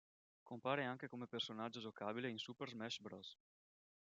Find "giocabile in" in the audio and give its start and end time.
1.79-2.39